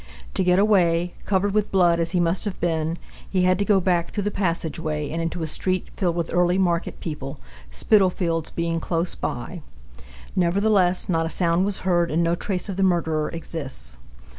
[0.33, 2.97] To get away, covered with blood as he must have been,
[3.29, 6.57] he had to go back through the passageway and into a street filled with early
[6.57, 7.39] market people,
[7.69, 9.61] Spitalfields being close by.
[10.35, 13.97] Nevertheless, not a sound was heard and no trace of the murderer exists.